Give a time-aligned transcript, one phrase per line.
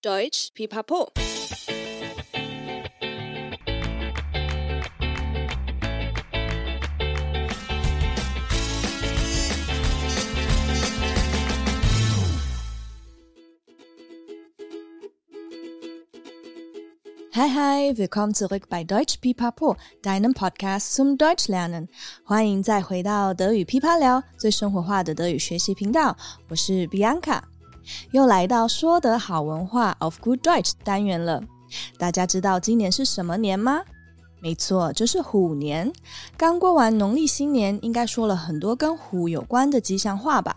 [0.00, 1.08] Deutsch Pipapo.
[17.34, 21.88] Hi, hi, willkommen zurück bei Deutsch Pipapo, deinem Podcast zum Deutschlernen。
[22.22, 26.16] 欢迎再回到德语噼啪聊，最生活化的德语学习频道。
[26.48, 27.40] 我是 Bianca，
[28.10, 31.42] 又来到说得好文化 of Good Deutsch 单元了。
[31.98, 33.82] 大家知道今年是什么年吗？
[34.40, 35.92] 没错，就是虎年。
[36.36, 40.56] 刚过完农历新年，应该说了很多跟虎有关的吉祥话吧？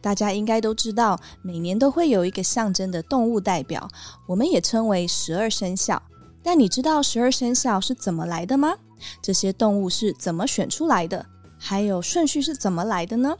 [0.00, 3.88] 大家应该都知道，每年都会有一个象征的动物代表，
[4.26, 6.00] 我们也称为十二生肖。
[6.42, 8.74] 但你知道十二生肖是怎么来的吗？
[9.20, 11.26] 这些动物是怎么选出来的？
[11.58, 13.36] 还有顺序是怎么来的呢？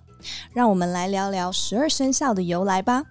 [0.53, 3.05] 让我们来聊聊十二生肖的由来吧。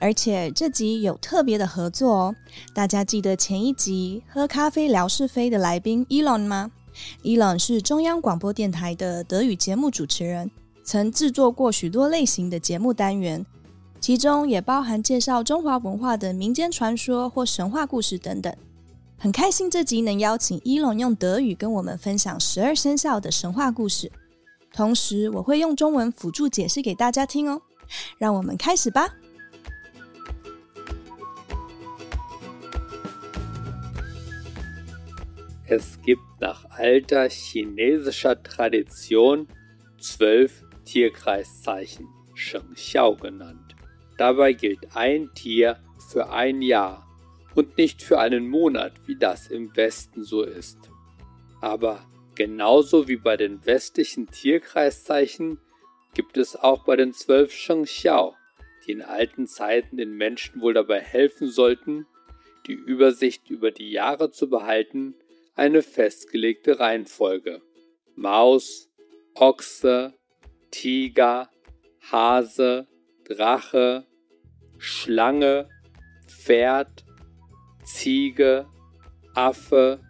[0.00, 2.36] 而且这集有特别的合作哦，
[2.74, 6.70] 大家记得前一集喝咖啡聊是非的来宾 Elon 吗
[7.22, 10.50] ？Elon 是中央广播电台的德语节目主持人，
[10.82, 13.44] 曾制作过许多类型的节目单元，
[14.00, 18.52] 其中也包含介绍中华文化的民间传说或神话故事等等。
[19.18, 24.10] 很开心这集能邀请伊隆用德语跟我们分享十二生肖的神话故事，
[24.72, 27.60] 同时我会用中文辅助解释给大家听哦。
[28.16, 29.06] 让我们开始吧。
[35.72, 39.46] Es gibt nach alter chinesischer Tradition
[40.00, 43.76] zwölf Tierkreiszeichen, Sheng Xiao genannt.
[44.18, 45.78] Dabei gilt ein Tier
[46.10, 47.06] für ein Jahr
[47.54, 50.90] und nicht für einen Monat, wie das im Westen so ist.
[51.60, 55.60] Aber genauso wie bei den westlichen Tierkreiszeichen
[56.14, 58.34] gibt es auch bei den zwölf Shengxiao,
[58.84, 62.08] die in alten Zeiten den Menschen wohl dabei helfen sollten,
[62.66, 65.14] die Übersicht über die Jahre zu behalten,
[65.54, 67.62] eine festgelegte Reihenfolge.
[68.14, 68.90] Maus,
[69.34, 70.14] Ochse,
[70.70, 71.50] Tiger,
[72.10, 72.86] Hase,
[73.24, 74.06] Drache,
[74.78, 75.68] Schlange,
[76.26, 77.04] Pferd,
[77.84, 78.66] Ziege,
[79.34, 80.00] Affe,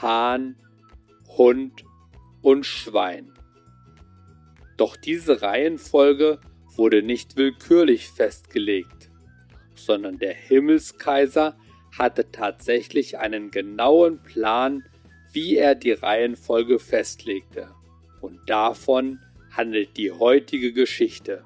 [0.00, 0.56] Hahn,
[1.36, 1.84] Hund
[2.42, 3.32] und Schwein.
[4.76, 6.40] Doch diese Reihenfolge
[6.76, 9.10] wurde nicht willkürlich festgelegt,
[9.74, 11.58] sondern der Himmelskaiser
[12.00, 14.82] hatte tatsächlich einen genauen Plan,
[15.32, 17.68] wie er die Reihenfolge festlegte.
[18.22, 19.18] Und davon
[19.50, 21.44] handelt die heutige Geschichte.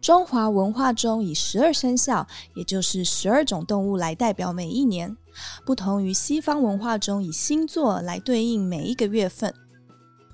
[0.00, 5.16] 中华文化中以十二生肖，也就是十二种动物来代表每一年，
[5.66, 9.52] 不同于西方文化中以星座来对应每一个月份。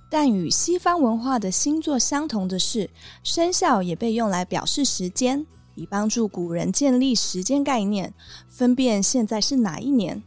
[0.08, 2.90] 但与西方文化的星座相同的是，
[3.24, 5.44] 生肖也被用来表示时间，
[5.74, 8.14] 以帮助古人建立时间概念，
[8.56, 10.22] 分辨现在是哪一年。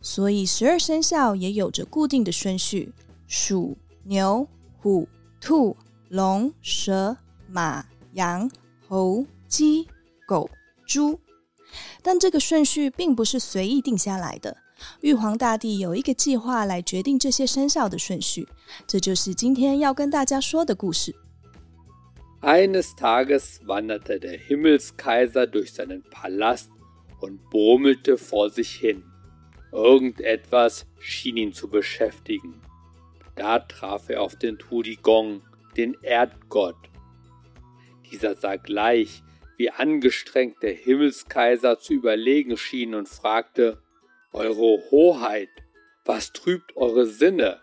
[0.00, 2.92] 所以十二生肖也有着固定的顺序：
[3.26, 4.46] 鼠、牛、
[4.78, 5.08] 虎、
[5.40, 5.76] 兔、
[6.08, 7.16] 龙、蛇、
[7.48, 7.84] 马、
[8.14, 8.50] 羊。
[8.86, 9.88] 猴、鸡、
[10.26, 10.48] 狗、
[10.86, 11.18] 猪，
[12.02, 14.54] 但这个顺序并不是随意定下来的。
[15.00, 18.46] 玉皇大帝有一个计划来决定这些生肖的顺序，
[18.86, 21.16] 这就是今天要跟大家说的故事。
[22.42, 26.66] Eines Tages wanderte der Himmelskaiser durch seinen Palast
[27.24, 29.02] und brummelte vor sich hin.
[29.72, 32.60] Irgendetwas schien ihn zu beschäftigen.
[33.34, 35.42] Da traf er auf den Tudigong,
[35.76, 36.76] den Erdgott.
[38.10, 39.22] Dieser sah gleich,
[39.56, 43.82] wie angestrengt der Himmelskaiser zu überlegen schien und fragte,
[44.32, 45.48] Eure Hoheit,
[46.04, 47.60] was trübt eure Sinne?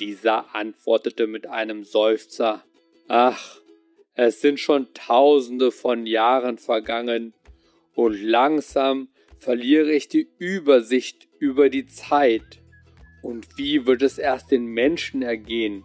[0.00, 2.64] Dieser antwortete mit einem Seufzer,
[3.08, 3.60] Ach,
[4.14, 7.34] es sind schon tausende von Jahren vergangen,
[7.98, 9.08] und langsam
[9.40, 12.62] verliere ich die Übersicht über die Zeit.
[13.24, 15.82] Und wie wird es erst den Menschen ergehen,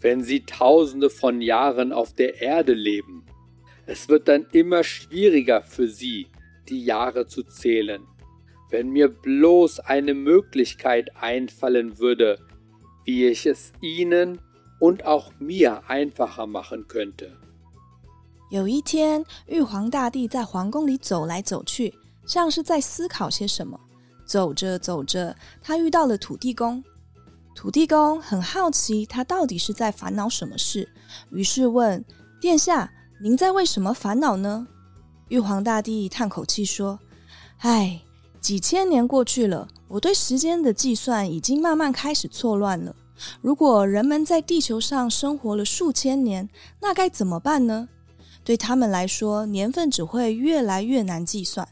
[0.00, 3.26] wenn sie tausende von Jahren auf der Erde leben.
[3.84, 6.28] Es wird dann immer schwieriger für sie,
[6.68, 8.06] die Jahre zu zählen.
[8.70, 12.38] Wenn mir bloß eine Möglichkeit einfallen würde,
[13.04, 14.40] wie ich es ihnen
[14.78, 17.39] und auch mir einfacher machen könnte.
[18.50, 21.94] 有一天，玉皇大帝在皇宫里走来走去，
[22.26, 23.78] 像是在思考些什么。
[24.26, 26.82] 走着走着，他遇到了土地公。
[27.54, 30.88] 土地公很好奇，他到底是在烦恼什么事，
[31.30, 32.04] 于是问
[32.40, 32.92] 殿下
[33.22, 34.66] ：“您在为什么烦恼呢？”
[35.30, 36.98] 玉皇大帝叹口气说
[37.58, 38.02] ：“唉，
[38.40, 42.96] 几千年过去了，我对时间的计算已经慢慢开始错乱了。
[43.40, 46.48] 如果人们在地球上生活了数千年，
[46.80, 47.88] 那该怎么办呢？”
[48.49, 51.67] 对他们来说，年份只会越来越难计算。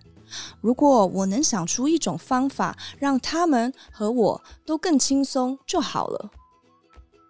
[0.62, 6.32] 如果我能想出一种方法，让他们和我都更轻松就好了。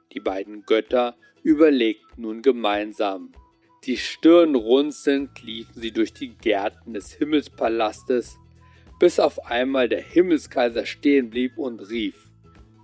[0.09, 3.31] Die beiden Götter überlegten nun gemeinsam.
[3.85, 8.37] Die Stirn runzelnd liefen sie durch die Gärten des Himmelspalastes,
[8.99, 12.29] bis auf einmal der Himmelskaiser stehen blieb und rief: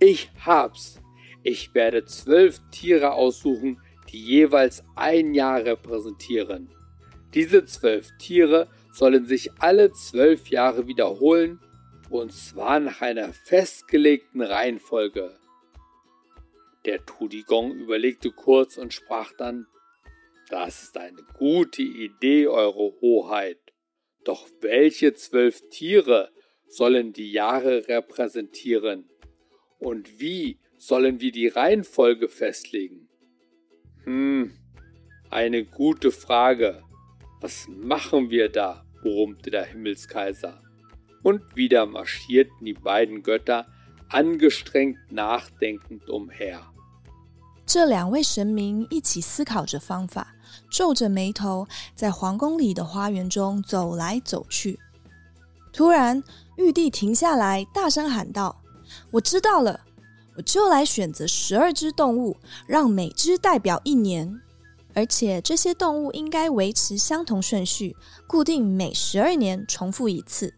[0.00, 1.00] Ich hab's!
[1.42, 3.78] Ich werde zwölf Tiere aussuchen,
[4.15, 6.69] die jeweils ein Jahr repräsentieren.
[7.33, 11.59] Diese zwölf Tiere sollen sich alle zwölf Jahre wiederholen,
[12.09, 15.37] und zwar nach einer festgelegten Reihenfolge.
[16.85, 19.67] Der Tudigong überlegte kurz und sprach dann
[20.49, 23.59] Das ist eine gute Idee, Eure Hoheit.
[24.23, 26.31] Doch welche zwölf Tiere
[26.69, 29.09] sollen die Jahre repräsentieren?
[29.77, 33.04] Und wie sollen wir die Reihenfolge festlegen?
[34.04, 34.52] Hm,
[35.30, 36.82] eine gute Frage.
[37.40, 38.84] Was machen wir da?
[39.02, 40.60] brummte der Himmelskaiser.
[41.22, 43.66] Und wieder marschierten die beiden Götter
[44.08, 46.60] angestrengt nachdenkend umher.
[47.66, 50.34] 这两位神明一起思考着方法，
[50.70, 54.78] 皱着眉头在皇宫里的花园中走来走去。
[55.72, 56.20] 突然，
[56.56, 59.80] 玉帝停下来，大声喊道：“我知道了，
[60.37, 62.37] 我就来选择十二只动物，
[62.67, 64.39] 让每只代表一年。”
[64.93, 67.93] 而且这些动物应该维持相同顺序，
[68.27, 70.53] 固定每十二年重复一次。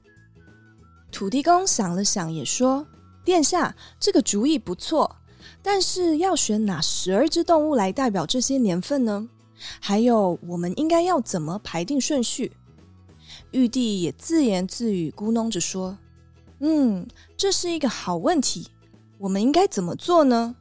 [1.11, 2.85] 土地公想了想，也说
[3.25, 5.15] ：“殿下，这个主意不错，
[5.63, 9.27] 但是要选哪十二只动物来代表这些年份呢？
[9.79, 12.51] 还有，我们应该要怎么排定顺序？”
[13.51, 15.97] 玉帝也自言自语，咕哝着说
[16.61, 18.67] ：“嗯，这是一个好问题，
[19.18, 20.56] 我们应该怎么做呢？”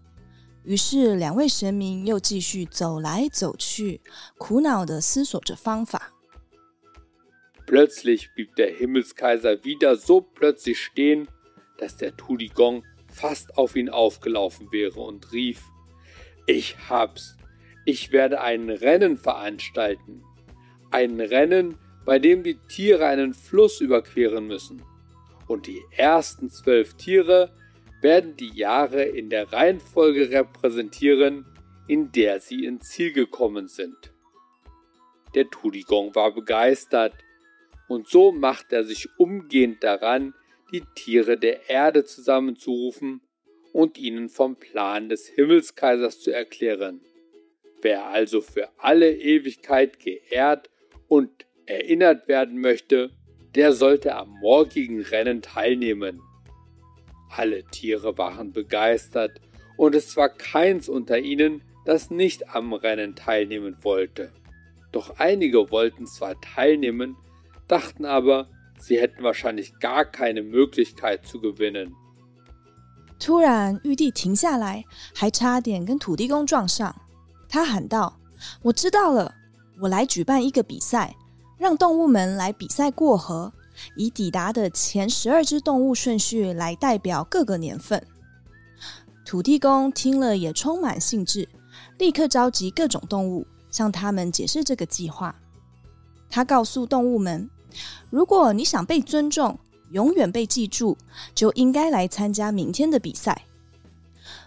[0.63, 3.99] 于是，两位神明又继续走来走去，
[4.38, 6.13] 苦恼的思索着方法。
[7.65, 11.27] Plötzlich blieb der Himmelskaiser wieder so plötzlich stehen,
[11.79, 15.63] dass der Tudigong fast auf ihn aufgelaufen wäre und rief:
[16.45, 17.35] Ich hab's!
[17.85, 20.21] Ich werde ein Rennen veranstalten.
[20.91, 24.83] Ein Rennen, bei dem die Tiere einen Fluss überqueren müssen.
[25.47, 27.51] Und die ersten zwölf Tiere
[28.00, 31.46] werden die Jahre in der Reihenfolge repräsentieren,
[31.88, 34.12] in der sie ins Ziel gekommen sind.
[35.34, 37.14] Der Tudigong war begeistert,
[37.88, 40.34] und so macht er sich umgehend daran,
[40.72, 43.20] die Tiere der Erde zusammenzurufen
[43.72, 47.00] und ihnen vom Plan des Himmelskaisers zu erklären.
[47.82, 50.70] Wer also für alle Ewigkeit geehrt
[51.08, 53.10] und erinnert werden möchte,
[53.54, 56.20] der sollte am morgigen Rennen teilnehmen.
[57.29, 59.39] Alle Tiere waren begeistert,
[59.77, 64.31] und es war keins unter ihnen, das nicht am Rennen teilnehmen wollte.
[64.91, 67.15] Doch einige wollten zwar teilnehmen,
[67.67, 71.95] dachten aber, sie hätten wahrscheinlich gar keine Möglichkeit zu gewinnen.
[73.17, 74.83] 突然，玉帝停下来，
[75.15, 76.93] 还差点跟土地公撞上。
[77.47, 79.33] 他喊道：“我知道了，
[79.79, 81.15] 我来举办一个比赛，
[81.57, 83.53] 让动物们来比赛过河，
[83.94, 88.04] 以抵达的前十二只动物顺序来代表各个年份。
[89.24, 91.48] 土地公听了也充满兴致，
[91.98, 95.34] 立刻召集各种动物，向他们解释这个计划。
[96.30, 97.48] 他告诉动物们
[98.10, 99.58] ：“如果你想被尊重，
[99.90, 100.96] 永远被记住，
[101.34, 103.46] 就应该来参加明天的比赛。”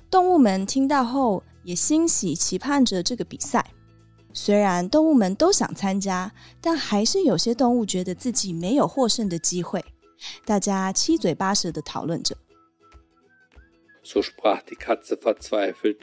[0.09, 3.71] 动物们听到后也欣喜，期盼着这个比赛。
[4.32, 9.84] 虽然动物们都想参加，但还是有些动物觉得自己没有获胜的机会。
[10.44, 12.36] 大家七嘴八舌的讨论着。
[14.02, 15.98] So sprach die Katze verzweifelt.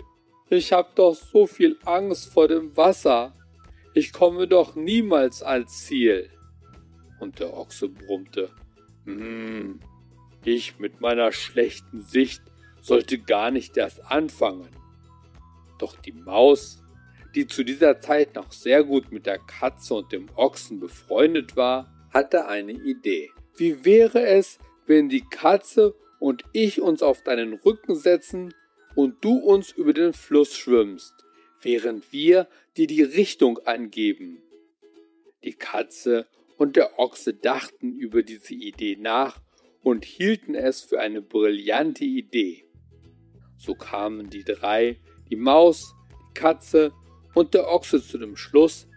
[0.50, 3.33] Ich hab doch so viel Angst vor dem Wasser.
[3.93, 6.29] Ich komme doch niemals ans Ziel.
[7.19, 8.50] Und der Ochse brummte.
[9.05, 9.79] Hm,
[10.43, 12.41] ich mit meiner schlechten Sicht
[12.81, 14.69] sollte gar nicht erst anfangen.
[15.77, 16.81] Doch die Maus
[17.37, 21.93] die zu dieser Zeit noch sehr gut mit der Katze und dem Ochsen befreundet war,
[22.11, 23.31] hatte eine Idee.
[23.57, 28.55] Wie wäre es, wenn die Katze und ich uns auf deinen Rücken setzen
[28.95, 31.12] und du uns über den Fluss schwimmst,
[31.61, 34.43] während wir dir die Richtung angeben?
[35.45, 36.26] Die Katze
[36.57, 39.43] und der Ochse dachten über diese Idee nach
[39.83, 42.64] und hielten es für eine brillante Idee.
[43.59, 45.95] So kamen die drei, die Maus,
[46.31, 46.93] die Katze
[47.36, 48.88] und der Ochse zu dem Schluss,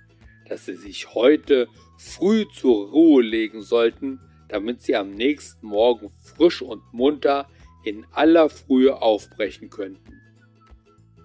[0.48, 6.62] dass sie sich heute früh zur Ruhe legen sollten, damit sie am nächsten Morgen frisch
[6.62, 7.46] und munter
[7.84, 10.12] in aller Frühe aufbrechen könnten.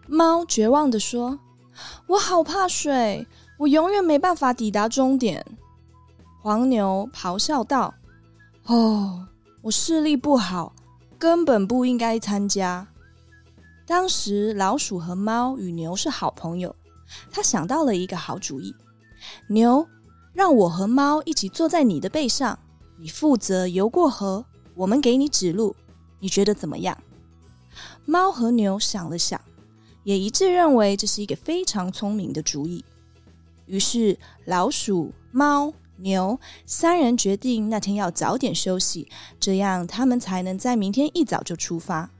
[0.08, 1.40] 猫绝望地说：“
[2.08, 5.46] 我好怕水， 我永远没办法抵达终点。
[6.42, 7.94] 黄牛咆哮道：“
[8.66, 9.28] 哦，
[9.62, 10.74] 我视力不好，
[11.20, 12.88] 根本不应该参加。”
[13.86, 16.76] 当时，老鼠和猫与牛是好朋友。
[17.31, 18.75] 他想到了一个好主意：
[19.49, 19.87] 牛，
[20.33, 22.59] 让我和猫一起坐在你的背上，
[22.99, 24.45] 你负责游过河，
[24.75, 25.75] 我们给你指路。
[26.21, 26.97] 你觉得怎么样？
[28.05, 29.41] 猫和牛想了想，
[30.05, 32.85] 也一致认为这是一个非常聪明的主意。
[33.67, 39.09] 于是，老鼠、猫、牛三人决定那天要早点休息，
[39.41, 42.11] 这样他们才能在明天一早就出发。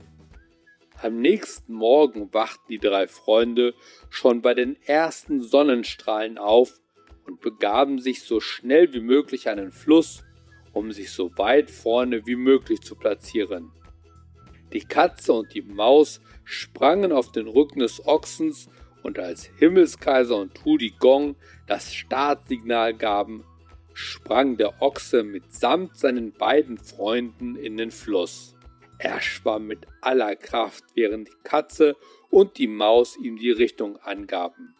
[1.01, 3.73] Am nächsten Morgen wachten die drei Freunde
[4.09, 6.79] schon bei den ersten Sonnenstrahlen auf
[7.25, 10.23] und begaben sich so schnell wie möglich an den Fluss,
[10.71, 13.71] um sich so weit vorne wie möglich zu platzieren.
[14.71, 18.69] Die Katze und die Maus sprangen auf den Rücken des Ochsens
[19.03, 21.35] und als Himmelskaiser und Tudi Gong
[21.67, 23.43] das Startsignal gaben,
[23.93, 28.54] sprang der Ochse mitsamt seinen beiden Freunden in den Fluss.
[28.97, 31.95] Er schwamm mit aller Kraft, während die Katze
[32.29, 34.75] und die Maus ihm die Richtung angaben.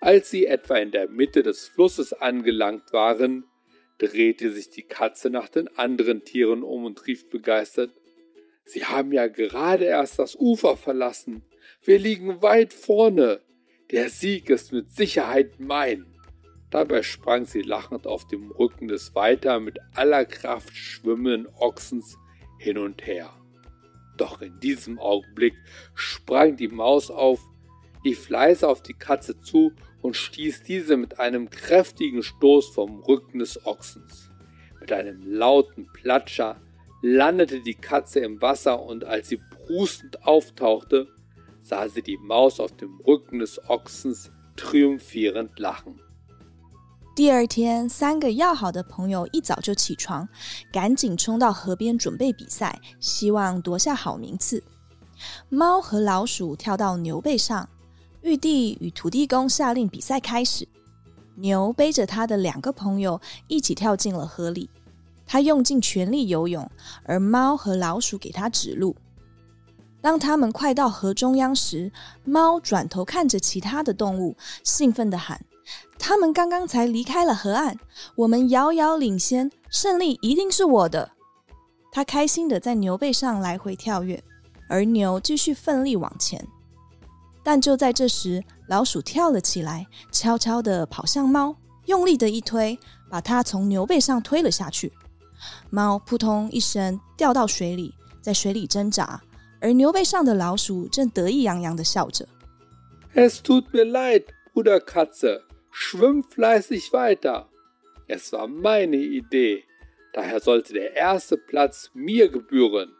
[0.00, 3.44] Als sie etwa in der Mitte des Flusses angelangt waren,
[3.98, 7.92] drehte sich die Katze nach den anderen Tieren um und rief begeistert
[8.68, 11.42] Sie haben ja gerade erst das Ufer verlassen.
[11.82, 13.40] Wir liegen weit vorne.
[13.92, 16.04] Der Sieg ist mit Sicherheit mein.
[16.70, 22.18] Dabei sprang sie lachend auf dem Rücken des weiter mit aller Kraft schwimmenden Ochsens
[22.58, 23.30] hin und her.
[24.16, 25.54] Doch in diesem Augenblick
[25.94, 27.40] sprang die Maus auf,
[28.04, 33.40] lief leise auf die Katze zu und stieß diese mit einem kräftigen Stoß vom Rücken
[33.40, 34.30] des Ochsens.
[34.80, 36.60] Mit einem lauten Platscher
[37.02, 41.08] landete die Katze im Wasser und als sie prustend auftauchte,
[41.60, 46.00] sah sie die Maus auf dem Rücken des Ochsens triumphierend lachen.
[47.16, 50.28] 第二天，三个要好的朋友一早就起床，
[50.70, 54.62] 赶紧冲到河边准备比赛，希望夺下好名次。
[55.48, 57.66] 猫和老鼠跳到牛背上，
[58.20, 60.68] 玉帝与土地公下令比赛开始。
[61.36, 63.18] 牛背着他的两个朋友
[63.48, 64.68] 一起跳进了河里。
[65.26, 66.70] 他用尽全力游泳，
[67.02, 68.94] 而猫和老鼠给他指路。
[70.02, 71.90] 当他们快到河中央时，
[72.24, 75.42] 猫转头看着其他的动物，兴奋地喊
[75.98, 77.76] ：“他们刚刚才离开了河岸，
[78.16, 81.12] 我们遥遥领先，胜利一定是我的！”
[81.90, 84.22] 他开心地在牛背上来回跳跃，
[84.68, 86.46] 而牛继续奋力往前。
[87.42, 91.56] 但就在这时，老鼠跳了起来，悄悄地跑向猫，
[91.86, 94.92] 用力的一推，把它从牛背上推了下去。
[95.70, 99.20] 猫扑通一声掉到水里，在水里挣扎，
[99.60, 102.28] 而牛背上的老鼠正得意洋洋地笑着。
[105.78, 107.50] Schwimm fleißig weiter.
[108.08, 109.62] Es war meine Idee.
[110.14, 112.96] Daher sollte der erste Platz mir gebühren.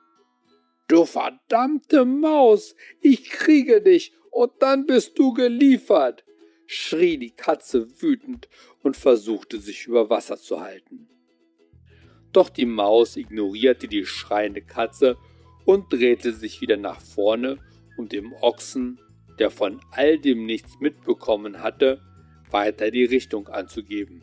[0.86, 6.26] Du verdammte Maus, ich kriege dich und dann bist du geliefert,
[6.66, 8.50] schrie die Katze wütend
[8.82, 11.08] und versuchte sich über Wasser zu halten.
[12.34, 15.16] Doch die Maus ignorierte die schreiende Katze
[15.64, 17.58] und drehte sich wieder nach vorne,
[17.96, 19.00] um dem Ochsen,
[19.38, 22.02] der von all dem nichts mitbekommen hatte,
[22.49, 24.21] weiter die Richtung anzugeben.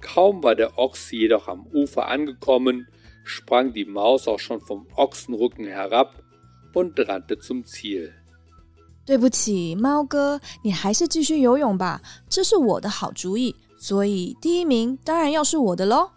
[0.00, 2.86] Kaum war der Ochs jedoch am Ufer angekommen,
[3.24, 6.22] sprang die Maus auch schon vom Ochsenrücken herab
[6.74, 8.12] und rannte zum Ziel.
[9.06, 16.10] 对不起，猫哥，你还是继续游泳吧，这是我的好主意，所以第一名当然要是我的喽。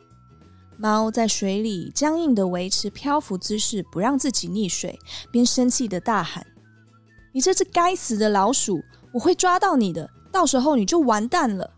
[0.77, 4.98] 猫在水里僵硬的维持漂浮姿势，不让自己溺水，
[5.32, 11.71] 边生气的大喊：“你这只该死的老鼠，我会抓到你的， 到时候你就完蛋了！”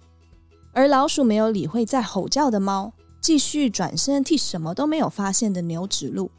[0.73, 6.31] 而老鼠没有理会在吼叫的猫，继续转身替什么都没有发现的牛指路。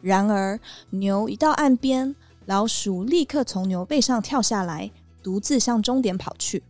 [0.00, 0.58] 然而，
[0.90, 2.14] 牛一到岸边，
[2.46, 4.90] 老鼠立刻从牛背上跳下来，
[5.22, 6.62] 独自向终点跑去。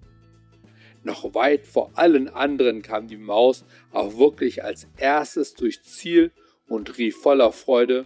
[1.05, 3.63] Noch weit vor allen anderen kam die Maus
[3.93, 6.33] auch wirklich als erstes durchs Ziel
[6.69, 8.05] und rief voller Freude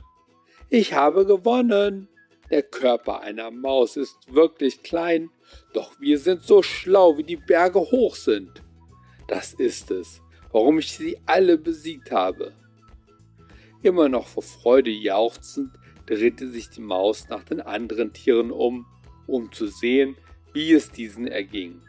[0.68, 2.08] Ich habe gewonnen.
[2.50, 5.30] Der Körper einer Maus ist wirklich klein,
[5.72, 8.62] doch wir sind so schlau, wie die Berge hoch sind.
[9.28, 10.20] Das ist es,
[10.52, 12.52] warum ich sie alle besiegt habe.
[13.82, 15.70] Immer noch vor Freude jauchzend
[16.06, 18.86] drehte sich die Maus nach den anderen Tieren um,
[19.26, 20.16] um zu sehen,
[20.52, 21.82] wie es diesen erging.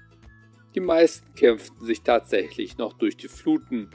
[0.73, 3.91] Die meisten kämpften sich tatsächlich noch durch die Fluten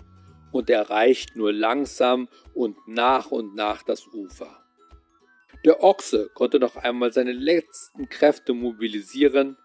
[0.52, 4.64] und erreichten nur langsam und nach und nach das Ufer.
[5.64, 9.58] Der Ochse konnte noch einmal seine letzten Kräfte mobilisieren,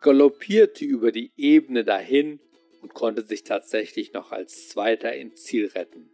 [0.00, 2.40] galoppierte über die Ebene dahin
[2.82, 6.08] und konnte sich tatsächlich noch als Zweiter ins Ziel retten.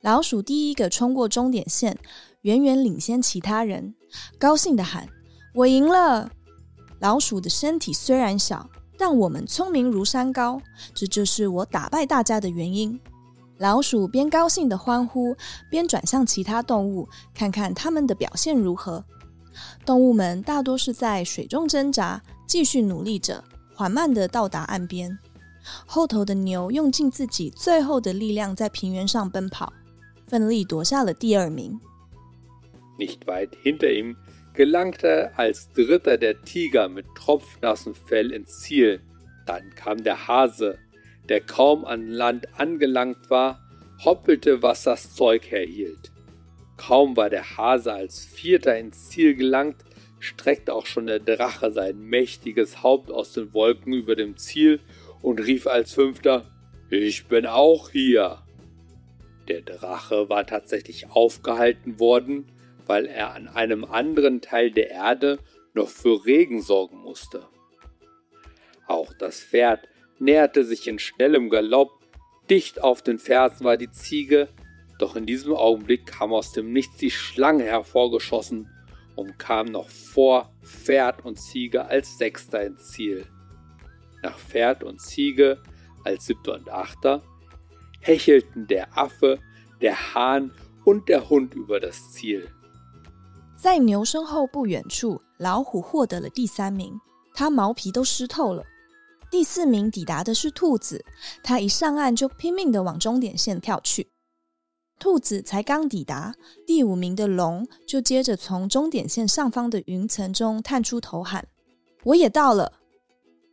[0.00, 1.96] 老鼠第一个冲过终点线，
[2.42, 3.94] 远远领先其他人，
[4.38, 5.08] 高兴地喊
[5.54, 6.30] ：“我赢了！”
[7.00, 8.68] 老鼠的身体虽然小，
[8.98, 10.60] 但我们聪明如山高，
[10.94, 12.98] 这就是我打败大家的原因。
[13.58, 15.36] 老鼠边高兴地欢呼，
[15.70, 19.04] 边转向其他动物，看看他们的表现如何。
[19.84, 23.42] 动物们大多是在水中挣扎，继续努力着，
[23.74, 25.18] 缓慢地到达岸边。
[25.86, 29.72] 后头的牛用尽自己最后的力量在平原上奔跑，
[30.26, 31.78] 奋力夺下了第二名。
[32.98, 34.16] Nicht weit hinter ihm
[34.54, 39.00] gelangte als Dritter der Tiger mit tropfnassem Fell ins Ziel.
[39.46, 40.78] Dann kam der Hase,
[41.28, 43.58] der kaum an Land angelangt war,
[44.04, 46.09] hoppelte, was das Zeug herhielt.
[46.80, 49.84] Kaum war der Hase als Vierter ins Ziel gelangt,
[50.18, 54.80] streckte auch schon der Drache sein mächtiges Haupt aus den Wolken über dem Ziel
[55.20, 56.50] und rief als Fünfter
[56.88, 58.38] Ich bin auch hier.
[59.46, 62.50] Der Drache war tatsächlich aufgehalten worden,
[62.86, 65.38] weil er an einem anderen Teil der Erde
[65.74, 67.46] noch für Regen sorgen musste.
[68.86, 69.86] Auch das Pferd
[70.18, 71.90] näherte sich in schnellem Galopp,
[72.48, 74.48] dicht auf den Fersen war die Ziege,
[74.99, 78.69] doch in diesem Augenblick kam aus dem Nichts die Schlange hervorgeschossen
[79.15, 83.25] und kam noch vor Pferd und Ziege als Sechster ins Ziel.
[84.21, 85.61] Nach Pferd und Ziege
[86.03, 87.21] als Siebter und Achter
[87.99, 89.39] hechelten der Affe,
[89.81, 90.51] der Hahn
[90.83, 92.47] und der Hund über das Ziel.
[93.57, 96.99] 在牛身后不远处，老虎获得了第三名，
[97.33, 98.63] 它毛皮都湿透了。
[99.31, 101.03] 第四名抵达的是兔子，
[101.41, 104.07] 它一上岸就拼命的往终点线跳去。
[105.00, 106.34] 兔子才刚抵达，
[106.66, 111.48] 第五名的龙就接着从终点线上方的云层中探出头喊
[112.04, 112.70] ：“我也到了！”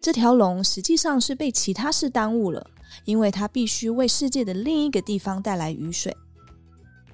[0.01, 2.69] 这条龙实际上是被其他事耽误了，
[3.05, 6.15] 因为它必须为世界的另一个地方带来雨水。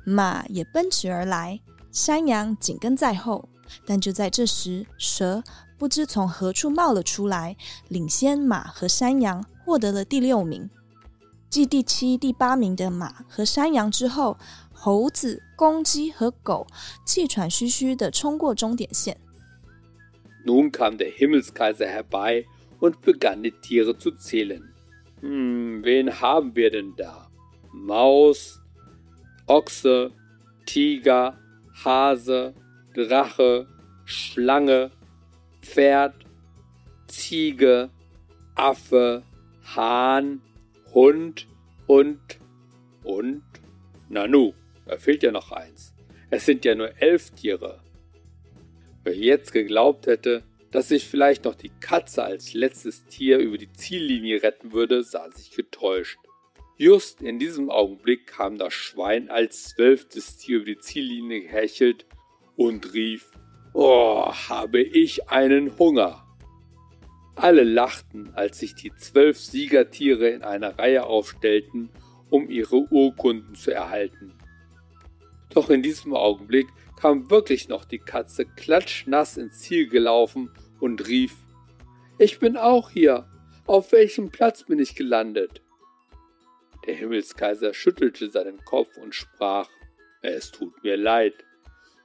[0.03, 1.59] 马也奔驰而来，
[1.91, 3.47] 山羊紧跟在后。
[3.85, 5.41] 但就在这时，蛇
[5.77, 7.55] 不知从何处冒了出来，
[7.87, 10.69] 领先马和山羊，获得了第六名。
[11.52, 14.38] 继第七、第八名的马和山羊之后，
[14.72, 16.66] 猴子、公鸡和狗
[17.04, 19.16] 气喘吁吁地冲过终点线。
[20.44, 22.44] Nun kam der Himmelskaiser herbei.
[22.80, 24.72] und begann die Tiere zu zählen.
[25.20, 27.28] Hm, wen haben wir denn da?
[27.72, 28.60] Maus,
[29.46, 30.12] Ochse,
[30.66, 31.36] Tiger,
[31.84, 32.54] Hase,
[32.94, 33.66] Drache,
[34.04, 34.90] Schlange,
[35.62, 36.14] Pferd,
[37.08, 37.90] Ziege,
[38.54, 39.22] Affe,
[39.74, 40.40] Hahn,
[40.93, 41.47] Hund
[41.87, 42.19] und
[43.03, 43.43] und
[44.09, 44.53] Nanu.
[44.85, 45.93] Da fehlt ja noch eins.
[46.29, 47.81] Es sind ja nur elf Tiere.
[49.03, 53.71] Wer jetzt geglaubt hätte, dass sich vielleicht noch die Katze als letztes Tier über die
[53.71, 56.17] Ziellinie retten würde, sah sich getäuscht.
[56.77, 62.05] Just in diesem Augenblick kam das Schwein als zwölftes Tier über die Ziellinie gehechelt
[62.55, 63.31] und rief,
[63.73, 66.22] Oh, habe ich einen Hunger!
[67.35, 71.89] Alle lachten, als sich die zwölf Siegertiere in einer Reihe aufstellten,
[72.29, 74.33] um ihre Urkunden zu erhalten.
[75.53, 76.67] Doch in diesem Augenblick
[76.99, 81.35] kam wirklich noch die Katze klatschnass ins Ziel gelaufen und rief
[82.17, 83.27] Ich bin auch hier.
[83.65, 85.61] Auf welchem Platz bin ich gelandet?
[86.85, 89.69] Der Himmelskaiser schüttelte seinen Kopf und sprach
[90.21, 91.33] Es tut mir leid.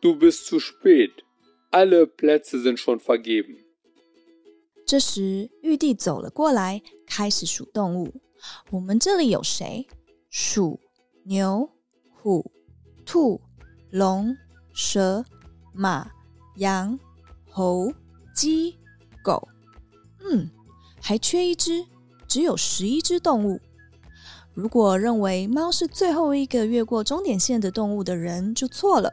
[0.00, 1.24] Du bist zu spät.
[1.70, 3.58] Alle Plätze sind schon vergeben.
[4.88, 8.10] 这时，玉帝走了过来，开始数动物。
[8.70, 9.86] 我们这里有谁？
[10.30, 10.80] 鼠、
[11.24, 11.68] 牛、
[12.10, 12.50] 虎、
[13.04, 13.38] 兔、
[13.90, 14.34] 龙、
[14.72, 15.22] 蛇、
[15.74, 16.10] 马、
[16.56, 16.98] 羊、
[17.50, 17.92] 猴、
[18.34, 18.78] 鸡、
[19.22, 19.46] 狗，
[20.20, 20.48] 嗯，
[21.02, 21.84] 还缺一只，
[22.26, 23.60] 只有十一只动物。
[24.54, 29.12] 如果认为猫是最后一个越过终点线的动物的人，就错了。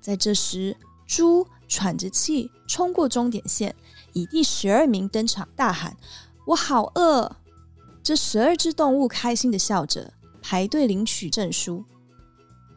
[0.00, 0.76] 在这时，
[1.08, 3.74] 猪喘着气冲过终点线，
[4.18, 5.96] 以第十二名登场，大喊
[6.44, 7.36] ：“我好饿！”
[8.02, 11.84] 这十二只动物开心的笑着，排队领取证书。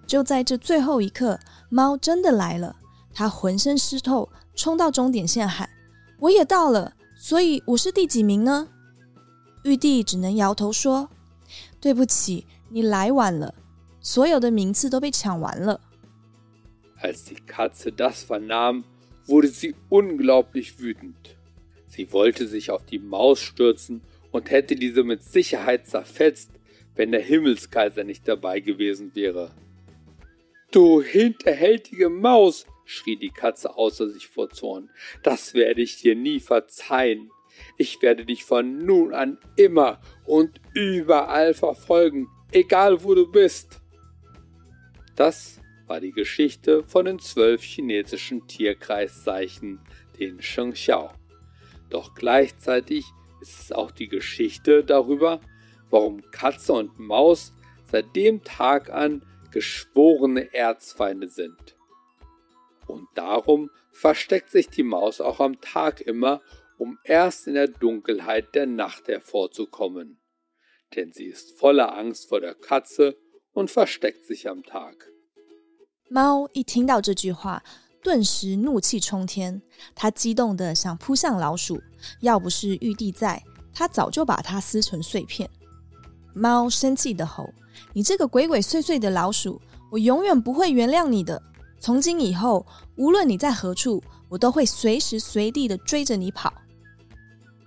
[0.05, 2.75] 就在这最后一刻，猫真的来了，
[3.11, 5.67] 它浑身湿透，冲到终点线喊。
[6.19, 8.67] 我也到了，所以我是第几名呢？
[9.63, 11.09] 玉帝只能摇头说
[11.81, 13.55] ：“对不起，你来晚了，
[13.99, 15.81] 所有的名次都被抢完了。”
[19.27, 21.37] Wurde sie unglaublich wütend.
[21.87, 26.51] Sie wollte sich auf die Maus stürzen und hätte diese mit Sicherheit zerfetzt,
[26.95, 29.51] wenn der Himmelskaiser nicht dabei gewesen wäre.
[30.71, 34.89] Du hinterhältige Maus, schrie die Katze außer sich vor Zorn.
[35.21, 37.29] Das werde ich dir nie verzeihen.
[37.77, 43.81] Ich werde dich von nun an immer und überall verfolgen, egal wo du bist.
[45.15, 45.60] Das
[45.91, 49.81] war die Geschichte von den zwölf chinesischen Tierkreiszeichen,
[50.17, 51.11] den Shengxiao.
[51.89, 53.03] Doch gleichzeitig
[53.41, 55.41] ist es auch die Geschichte darüber,
[55.89, 57.51] warum Katze und Maus
[57.91, 61.75] seit dem Tag an geschworene Erzfeinde sind.
[62.87, 66.41] Und darum versteckt sich die Maus auch am Tag immer,
[66.77, 70.21] um erst in der Dunkelheit der Nacht hervorzukommen.
[70.95, 73.17] Denn sie ist voller Angst vor der Katze
[73.51, 75.10] und versteckt sich am Tag.
[76.13, 77.63] 猫一听到这句话，
[78.03, 79.61] 顿时怒气冲天，
[79.95, 81.81] 它激动的想扑向老鼠，
[82.19, 83.41] 要不是玉帝在，
[83.73, 85.49] 它早就把它撕成碎片。
[86.33, 87.49] 猫生气的吼
[87.95, 91.41] ：“你这个鬼鬼祟祟的老鼠，我永远不会原谅你的！
[91.79, 92.65] 从今以后，
[92.97, 96.53] 无论你在何处，我都会随时随地的追着你跑。”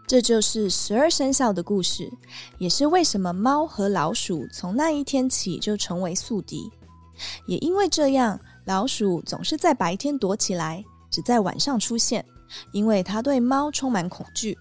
[0.07, 2.13] 这就是十二生肖的故事，
[2.59, 6.71] 也是为什么猫和老鼠从那一天起就成为宿敌。
[7.47, 12.25] 也因为这样，老鼠总是在白天躲起来，只在晚上出现，
[12.73, 14.57] 因为它对猫充满恐惧。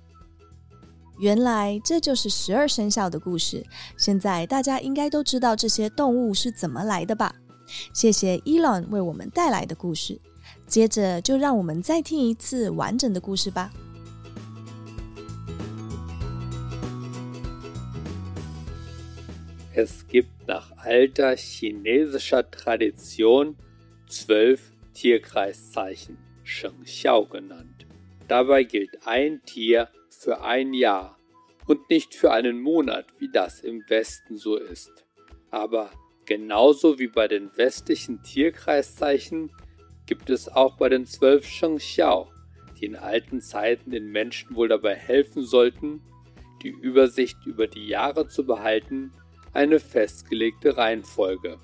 [1.19, 3.65] 原来这就是十二生肖的故事。
[3.97, 7.33] 现在大家应该都知道这些动物是怎么来的吧？
[7.93, 10.19] 谢谢 Elon 为我们带来的故事。
[10.67, 13.71] 接着就让我们再听一次完整的故事吧。
[19.75, 23.57] Es gibt nach alter chinesischer Tradition
[24.07, 27.85] zwölf Tierkreiszeichen, Shengxiao genannt.
[28.27, 31.17] Dabei gilt ein Tier für ein Jahr
[31.67, 35.05] und nicht für einen Monat, wie das im Westen so ist.
[35.51, 35.91] Aber
[36.25, 39.51] genauso wie bei den westlichen Tierkreiszeichen
[40.05, 42.31] gibt es auch bei den zwölf Shengxiao,
[42.79, 46.01] die in alten Zeiten den Menschen wohl dabei helfen sollten,
[46.61, 49.11] die Übersicht über die Jahre zu behalten,
[49.53, 51.59] eine festgelegte Reihenfolge.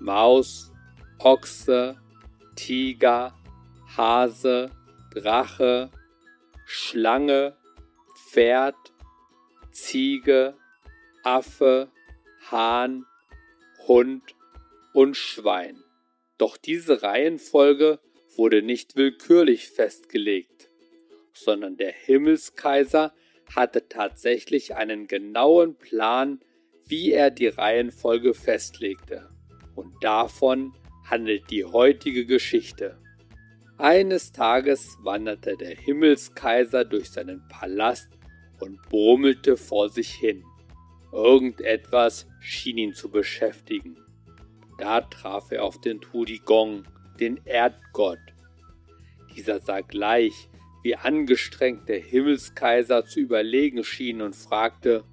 [0.00, 0.72] Maus,
[1.18, 1.96] Ochse,
[2.56, 3.34] Tiger,
[3.96, 4.70] Hase,
[5.14, 5.90] Drache,
[6.66, 7.56] Schlange,
[8.30, 8.76] Pferd,
[9.70, 10.56] Ziege,
[11.22, 11.90] Affe,
[12.50, 13.06] Hahn,
[13.86, 14.34] Hund
[14.92, 15.82] und Schwein.
[16.36, 18.00] Doch diese Reihenfolge
[18.36, 20.70] wurde nicht willkürlich festgelegt,
[21.32, 23.12] sondern der Himmelskaiser
[23.54, 26.40] hatte tatsächlich einen genauen Plan,
[26.88, 29.28] wie er die Reihenfolge festlegte.
[29.74, 30.72] Und davon
[31.04, 32.98] handelt die heutige Geschichte.
[33.76, 38.08] Eines Tages wanderte der Himmelskaiser durch seinen Palast
[38.58, 40.42] und brummelte vor sich hin.
[41.12, 43.96] Irgendetwas schien ihn zu beschäftigen.
[44.78, 46.84] Da traf er auf den Tudigong,
[47.20, 48.18] den Erdgott.
[49.36, 50.48] Dieser sah gleich,
[50.82, 55.04] wie angestrengt der Himmelskaiser zu überlegen schien und fragte,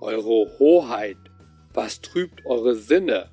[0.00, 1.18] Eure Hoheit,
[1.74, 3.30] was trübt eure Sinne?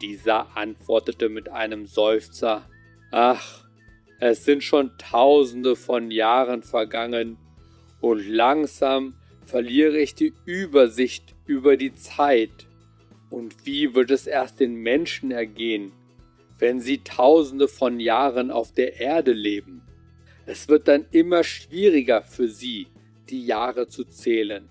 [0.00, 2.66] Dieser antwortete mit einem Seufzer,
[3.10, 3.66] Ach,
[4.18, 7.36] es sind schon tausende von Jahren vergangen
[8.00, 12.66] und langsam verliere ich die Übersicht über die Zeit.
[13.28, 15.92] Und wie wird es erst den Menschen ergehen,
[16.58, 19.82] wenn sie tausende von Jahren auf der Erde leben?
[20.46, 22.86] Es wird dann immer schwieriger für sie,
[23.28, 24.70] die Jahre zu zählen.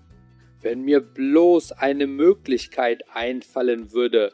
[0.62, 4.32] Wenn mir bloß eine Möglichkeit einfallen würde,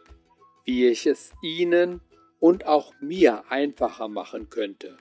[0.64, 2.00] wie ich es ihnen
[2.40, 4.96] und auch mir einfacher machen könnte.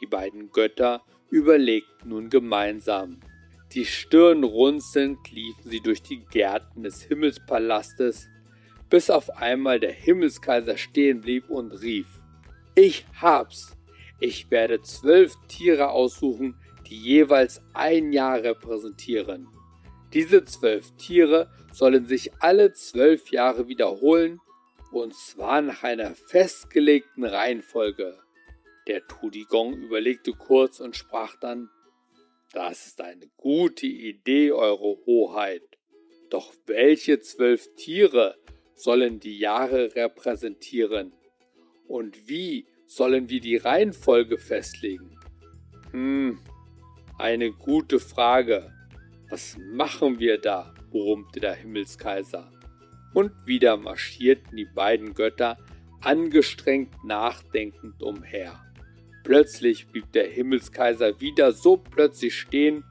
[0.00, 3.20] Die beiden Götter überlegten nun gemeinsam.
[3.72, 8.28] Die Stirn runzelnd liefen sie durch die Gärten des Himmelspalastes,
[8.88, 12.08] bis auf einmal der Himmelskaiser stehen blieb und rief,
[12.74, 13.76] Ich hab's!
[14.18, 16.56] Ich werde zwölf Tiere aussuchen,
[16.88, 19.48] die jeweils ein Jahr repräsentieren.
[20.12, 24.40] Diese zwölf Tiere sollen sich alle zwölf Jahre wiederholen,
[24.92, 28.18] und zwar nach einer festgelegten Reihenfolge.
[28.88, 31.70] Der Tudigong überlegte kurz und sprach dann,
[32.52, 35.62] das ist eine gute Idee, Eure Hoheit.
[36.28, 38.36] Doch welche zwölf Tiere
[38.74, 41.12] sollen die Jahre repräsentieren?
[41.86, 45.16] Und wie sollen wir die Reihenfolge festlegen?
[45.92, 46.40] Hm,
[47.18, 48.72] eine gute Frage.
[49.30, 50.74] Was machen wir da?
[50.90, 52.50] brummte der Himmelskaiser.
[53.14, 55.56] Und wieder marschierten die beiden Götter
[56.00, 58.60] angestrengt nachdenkend umher.
[59.22, 62.82] Plötzlich blieb der Himmelskaiser wieder so plötzlich stehen,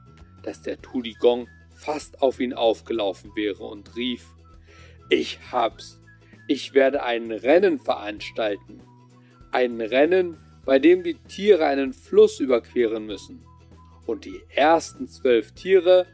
[0.42, 4.26] dass der Tudigong fast auf ihn aufgelaufen wäre und rief,
[5.10, 6.00] ich hab's,
[6.48, 8.80] ich werde ein Rennen veranstalten.
[9.52, 13.44] Ein Rennen, bei dem die Tiere einen Fluss überqueren müssen.
[14.06, 16.06] und die ersten zwölf Tiere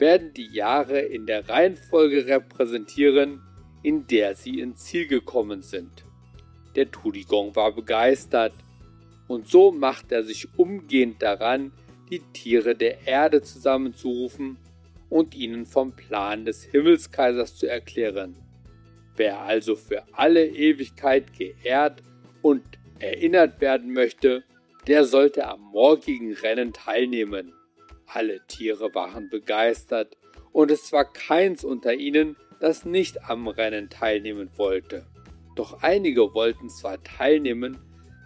[0.00, 3.42] werden die Jahre in der Reihenfolge repräsentieren,
[3.82, 6.04] in der sie ins Ziel gekommen sind.
[6.74, 8.54] Der Tudigong war begeistert
[9.28, 11.72] und so macht er sich umgehend daran,
[12.10, 14.56] die Tiere der Erde zusammenzurufen
[15.08, 18.36] und ihnen vom Plan des Himmelskaisers zu erklären.
[19.16, 22.02] Wer also für alle Ewigkeit geehrt
[22.42, 22.62] und
[23.00, 24.44] erinnert werden möchte,
[24.86, 27.52] der sollte am morgigen Rennen teilnehmen.
[28.12, 30.16] Alle Tiere waren begeistert
[30.52, 35.06] und es war keins unter ihnen, das nicht am Rennen teilnehmen wollte.
[35.54, 37.78] Doch einige wollten zwar teilnehmen,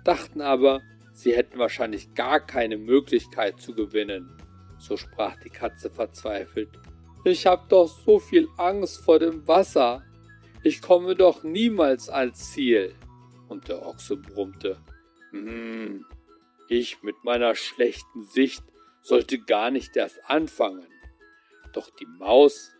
[0.05, 4.39] dachten aber, sie hätten wahrscheinlich gar keine Möglichkeit zu gewinnen.
[4.79, 6.71] So sprach die Katze verzweifelt.
[7.25, 10.03] Ich hab doch so viel Angst vor dem Wasser.
[10.63, 12.95] Ich komme doch niemals ans Ziel.
[13.49, 14.79] Und der Ochse brummte.
[15.31, 16.05] Hm,
[16.69, 18.65] ich mit meiner schlechten Sicht
[19.05, 20.87] sollte gar nicht erst anfangen.
[21.73, 22.73] Doch die Maus,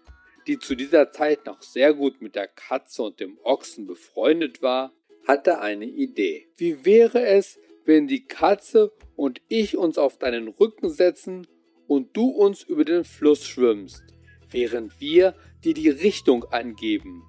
[0.47, 4.93] die zu dieser Zeit noch sehr gut mit der Katze und dem Ochsen befreundet war,
[5.29, 6.49] hatte eine Idee.
[6.57, 11.47] Wie wäre es, wenn die Katze und ich uns auf deinen Rücken setzen
[11.87, 14.03] und du uns über den Fluss schwimmst,
[14.51, 17.23] während wir dir die Richtung angeben?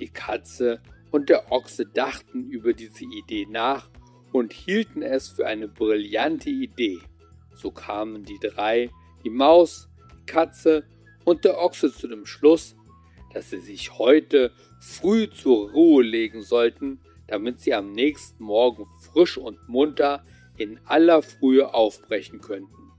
[0.00, 3.88] Die Katze und der Ochse dachten über diese Idee nach
[4.32, 7.00] und hielten es für eine brillante Idee.
[7.56, 8.90] So kamen die drei,
[9.24, 10.84] die Maus, die Katze
[11.24, 12.76] und der Ochse zu dem Schluss,
[13.32, 19.36] dass sie sich heute früh zur Ruhe legen sollten, damit sie am nächsten Morgen frisch
[19.36, 20.24] und munter
[20.56, 22.92] in aller Frühe aufbrechen könnten.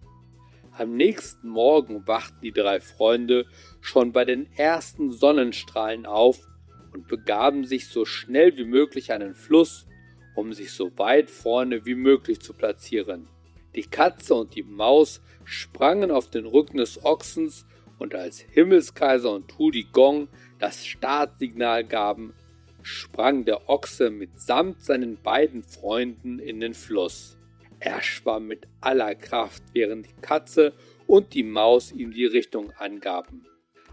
[0.78, 3.48] Am nächsten Morgen wachten die drei Freunde
[3.82, 6.48] schon bei den ersten Sonnenstrahlen auf
[6.94, 9.88] und begaben sich so schnell wie möglich an den Fluss,
[10.36, 13.28] um sich so weit vorne wie möglich zu platzieren.
[13.78, 17.68] Die Katze und die Maus sprangen auf den Rücken des Ochsens
[18.00, 22.34] und als Himmelskaiser und Tudi Gong das Startsignal gaben,
[22.82, 27.38] sprang der Ochse mitsamt seinen beiden Freunden in den Fluss.
[27.80, 30.74] Er schwamm mit aller Kraft, während die Katze
[31.06, 33.46] und die Maus ihm die Richtung angaben.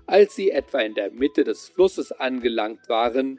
[0.07, 3.39] Als sie etwa in der Mitte des Flusses angelangt waren,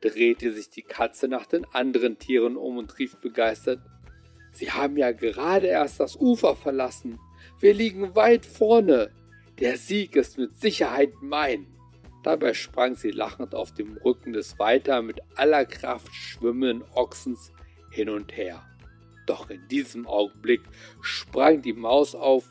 [0.00, 3.78] drehte sich die Katze nach den anderen Tieren um und rief begeistert
[4.54, 7.18] Sie haben ja gerade erst das Ufer verlassen.
[7.58, 9.10] Wir liegen weit vorne.
[9.58, 11.66] Der Sieg ist mit Sicherheit mein.
[12.22, 17.52] Dabei sprang sie lachend auf dem Rücken des weiter mit aller Kraft schwimmenden Ochsens
[17.90, 18.64] hin und her.
[19.26, 20.62] Doch in diesem Augenblick
[21.00, 22.48] sprang die Maus auf,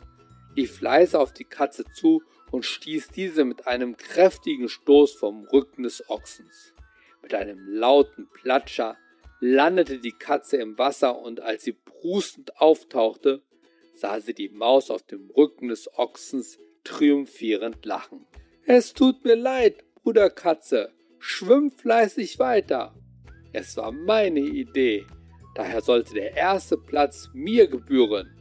[0.56, 5.84] lief leise auf die Katze zu und stieß diese mit einem kräftigen Stoß vom Rücken
[5.84, 6.74] des Ochsens.
[7.22, 8.98] Mit einem lauten Platscher
[9.46, 13.44] landete die Katze im Wasser und als sie prustend auftauchte,
[13.94, 18.26] sah sie die Maus auf dem Rücken des Ochsens triumphierend lachen.
[18.66, 22.96] Es tut mir leid, Bruder Katze, schwimm fleißig weiter.
[23.52, 25.06] Es war meine Idee,
[25.56, 28.34] daher sollte der erste Platz mir gebühren.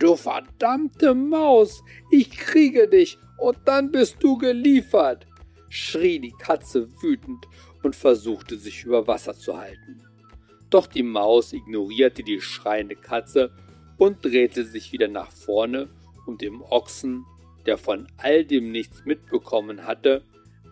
[0.00, 5.26] Du verdammte Maus, ich kriege dich und dann bist du geliefert,
[5.68, 7.44] schrie die Katze wütend
[7.82, 10.07] und versuchte sich über Wasser zu halten.
[10.70, 13.50] Doch die Maus ignorierte die schreiende Katze
[13.96, 15.88] und drehte sich wieder nach vorne,
[16.26, 17.24] um dem Ochsen,
[17.66, 20.22] der von all dem nichts mitbekommen hatte,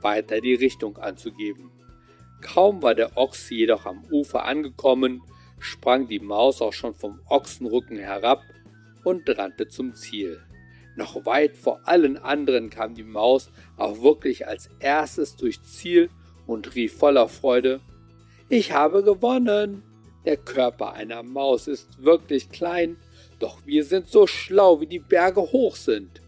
[0.03, 1.71] weiter die Richtung anzugeben.
[2.43, 5.23] Kaum war der Ochs jedoch am Ufer angekommen,
[5.59, 8.43] sprang die Maus auch schon vom Ochsenrücken herab
[9.05, 10.41] und rannte zum Ziel.
[10.95, 16.11] Noch weit vor allen anderen kam die Maus auch wirklich als erstes durchs Ziel
[16.47, 17.81] und rief voller Freude
[18.49, 19.83] Ich habe gewonnen.
[20.25, 22.97] Der Körper einer Maus ist wirklich klein,
[23.39, 26.21] doch wir sind so schlau, wie die Berge hoch sind.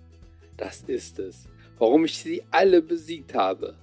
[0.56, 3.76] Das ist es, warum ich sie alle besiegt habe.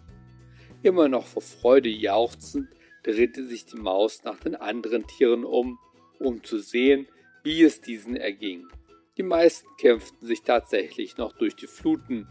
[0.84, 2.68] Immer noch vor Freude jauchzend
[3.04, 5.80] drehte sich die Maus nach den anderen Tieren um,
[6.20, 7.08] um zu sehen,
[7.44, 8.68] wie es diesen erging.
[9.18, 12.28] Die meisten kämpften sich tatsächlich noch durch die Fluten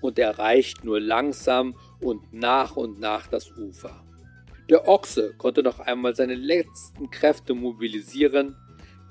[0.00, 4.02] und erreichten nur langsam und nach und nach das Ufer.
[4.70, 8.56] Der Ochse konnte noch einmal seine letzten Kräfte mobilisieren,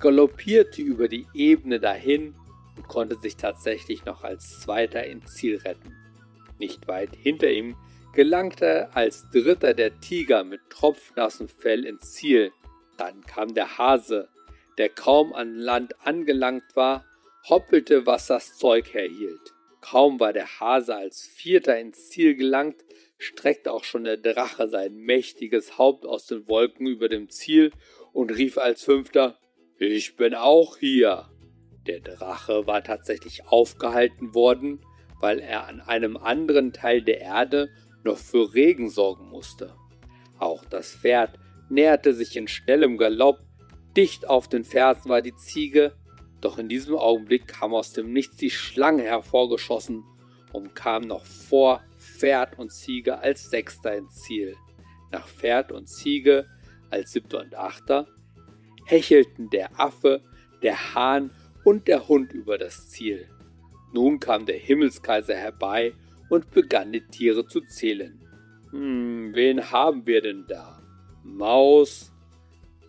[0.00, 2.34] galoppierte über die Ebene dahin
[2.76, 5.94] und konnte sich tatsächlich noch als Zweiter ins Ziel retten.
[6.58, 7.76] Nicht weit hinter ihm
[8.12, 12.52] gelangte als Dritter der Tiger mit tropfnassem Fell ins Ziel.
[12.98, 14.28] Dann kam der Hase,
[14.78, 17.04] der kaum an Land angelangt war,
[17.48, 19.54] hoppelte, was das Zeug herhielt.
[19.80, 22.84] Kaum war der Hase als Vierter ins Ziel gelangt,
[23.22, 27.72] streckte auch schon der Drache sein mächtiges Haupt aus den Wolken über dem Ziel
[28.12, 29.38] und rief als Fünfter
[29.78, 31.28] Ich bin auch hier.
[31.86, 34.84] Der Drache war tatsächlich aufgehalten worden,
[35.20, 37.70] weil er an einem anderen Teil der Erde
[38.04, 39.74] noch für Regen sorgen musste.
[40.38, 41.38] Auch das Pferd
[41.70, 43.38] näherte sich in schnellem Galopp,
[43.96, 45.94] dicht auf den Fersen war die Ziege,
[46.40, 50.04] doch in diesem Augenblick kam aus dem Nichts die Schlange hervorgeschossen
[50.52, 54.56] und kam noch vor Pferd und Ziege als Sechster ins Ziel.
[55.10, 56.46] Nach Pferd und Ziege
[56.90, 58.06] als Siebter und Achter
[58.86, 60.22] hechelten der Affe,
[60.62, 61.30] der Hahn
[61.64, 63.28] und der Hund über das Ziel.
[63.92, 65.94] Nun kam der Himmelskaiser herbei
[66.28, 68.18] und begann die Tiere zu zählen.
[68.70, 70.80] Hm, wen haben wir denn da?
[71.22, 72.10] Maus,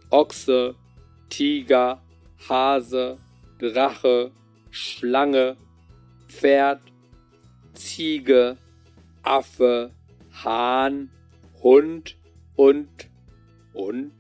[0.10, 0.76] Ochse,
[1.30, 2.02] Tiger,
[2.48, 3.18] Hase,
[3.60, 4.32] Drache,
[4.72, 5.58] Schlange,
[6.28, 6.93] Pferd,
[7.74, 8.58] Ziege,
[9.24, 9.92] Affe,
[10.44, 11.10] Hahn,
[11.62, 12.18] Hund
[12.56, 13.10] und
[13.74, 14.14] und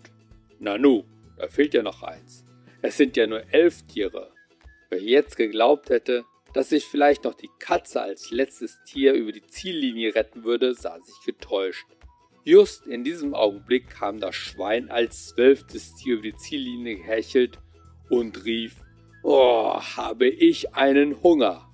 [0.59, 1.03] Nanu.
[1.37, 2.45] Da fehlt ja noch eins.
[2.81, 4.31] Es sind ja nur elf Tiere.
[4.89, 9.45] Wer jetzt geglaubt hätte, dass sich vielleicht noch die Katze als letztes Tier über die
[9.45, 11.87] Ziellinie retten würde, sah sich getäuscht.
[12.45, 17.59] Just in diesem Augenblick kam das Schwein als zwölftes Tier über die Ziellinie gehechelt
[18.09, 18.75] und rief,
[19.23, 21.72] Oh, habe ich einen Hunger.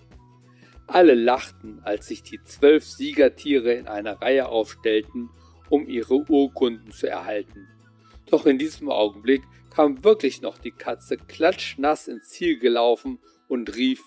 [0.91, 5.29] Alle lachten, als sich die zwölf Siegertiere in einer Reihe aufstellten,
[5.69, 7.67] um ihre Urkunden zu erhalten.
[8.25, 14.01] Doch in diesem Augenblick kam wirklich noch die Katze klatschnass ins Ziel gelaufen und rief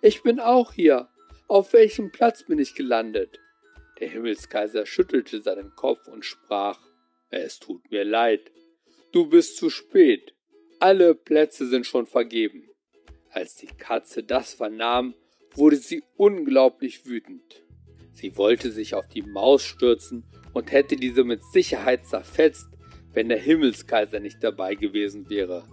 [0.00, 1.08] Ich bin auch hier.
[1.48, 3.40] Auf welchem Platz bin ich gelandet?
[3.98, 6.78] Der Himmelskaiser schüttelte seinen Kopf und sprach
[7.30, 8.52] Es tut mir leid.
[9.10, 10.34] Du bist zu spät.
[10.78, 12.68] Alle Plätze sind schon vergeben.
[13.30, 15.14] Als die Katze das vernahm,
[15.56, 17.62] wurde sie unglaublich wütend.
[18.12, 22.68] Sie wollte sich auf die Maus stürzen und hätte diese mit Sicherheit zerfetzt,
[23.12, 25.68] wenn der Himmelskaiser nicht dabei gewesen wäre.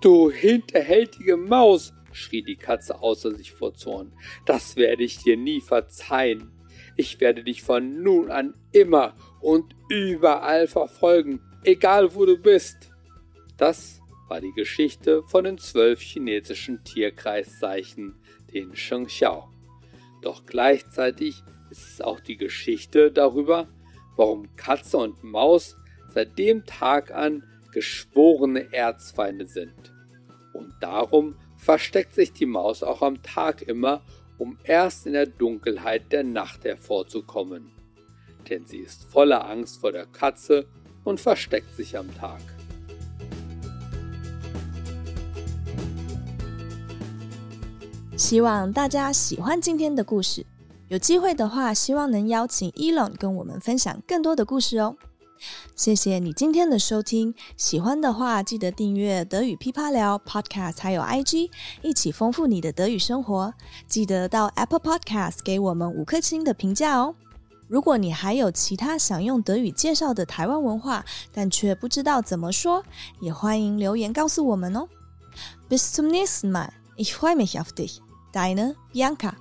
[0.00, 4.12] Du hinterhältige Maus, schrie die Katze außer sich vor Zorn,
[4.46, 6.52] das werde ich dir nie verzeihen.
[6.96, 12.90] Ich werde dich von nun an immer und überall verfolgen, egal wo du bist.
[13.56, 18.19] Das war die Geschichte von den zwölf chinesischen Tierkreiszeichen,
[18.52, 19.48] den Shengxiao.
[20.22, 23.68] Doch gleichzeitig ist es auch die Geschichte darüber,
[24.16, 25.76] warum Katze und Maus
[26.08, 29.92] seit dem Tag an geschworene Erzfeinde sind.
[30.52, 34.02] Und darum versteckt sich die Maus auch am Tag immer,
[34.38, 37.70] um erst in der Dunkelheit der Nacht hervorzukommen.
[38.48, 40.66] Denn sie ist voller Angst vor der Katze
[41.04, 42.40] und versteckt sich am Tag.
[48.20, 50.44] 希望大家喜欢今天的故事。
[50.88, 54.94] 有机会的话，希望能邀请 Elon 跟我们分享更多的故事哦。
[55.74, 63.54] 谢谢你今天的收听，喜欢的话记得订阅德语噼啪聊 Podcast，还有 IG，一起丰富你的德语生活。
[63.88, 67.14] 记得到 Apple Podcast 给我们五颗星的评价哦。
[67.68, 71.02] 如果你还有其他想用德语介绍的台湾文化，
[71.32, 72.84] 但却不知道怎么说，
[73.22, 74.86] 也欢迎留言告诉我们哦。
[75.70, 76.68] Bis zum nächsten Mal.
[76.98, 78.00] Ich freue mich auf dich.
[78.32, 79.34] Deine Bianca.